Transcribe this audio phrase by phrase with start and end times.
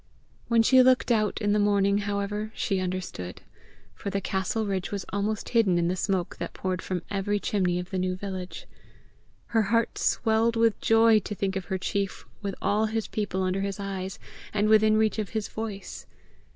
[0.47, 3.43] When she looked out in the morning, however, she understood,
[3.93, 7.77] for the castle ridge was almost hidden in the smoke that poured from every chimney
[7.77, 8.65] of the new village.
[9.49, 13.61] Her heart swelled with joy to think of her chief with all his people under
[13.61, 14.17] his eyes,
[14.55, 16.07] and within reach of his voice.